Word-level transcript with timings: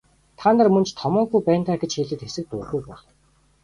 Та 0.39 0.49
нар 0.57 0.69
мөн 0.73 0.83
ч 0.87 0.89
томоогүй 1.01 1.41
байна 1.45 1.63
даа 1.67 1.77
гэж 1.81 1.91
хэлээд 1.95 2.21
хэсэг 2.23 2.45
дуугүй 2.49 2.79
болов. 2.89 3.09